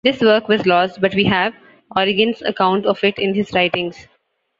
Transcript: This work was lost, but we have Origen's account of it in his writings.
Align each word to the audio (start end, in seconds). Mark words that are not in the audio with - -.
This 0.03 0.19
work 0.19 0.47
was 0.47 0.65
lost, 0.65 0.99
but 0.99 1.13
we 1.13 1.23
have 1.25 1.53
Origen's 1.95 2.41
account 2.41 2.87
of 2.87 3.03
it 3.03 3.19
in 3.19 3.35
his 3.35 3.53
writings. 3.53 4.07